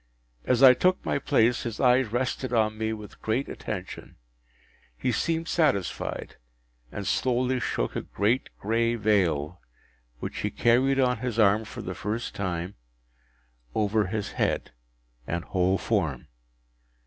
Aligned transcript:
As 0.45 0.63
I 0.63 0.73
took 0.73 1.05
my 1.05 1.19
place, 1.19 1.61
his 1.61 1.79
eyes 1.79 2.07
rested 2.11 2.51
on 2.51 2.75
me 2.75 2.91
with 2.91 3.21
great 3.21 3.47
attention; 3.47 4.15
he 4.97 5.11
seemed 5.11 5.47
satisfied, 5.47 6.37
and 6.91 7.05
slowly 7.05 7.59
shook 7.59 7.95
a 7.95 8.01
great 8.01 8.49
gray 8.57 8.95
veil, 8.95 9.61
which 10.19 10.39
he 10.39 10.49
carried 10.49 10.99
on 10.99 11.19
his 11.19 11.37
arm 11.37 11.65
for 11.65 11.83
the 11.83 11.93
first 11.93 12.33
time, 12.33 12.73
over 13.75 14.07
his 14.07 14.31
head 14.31 14.71
and 15.27 15.43
whole 15.43 15.77
form. 15.77 16.27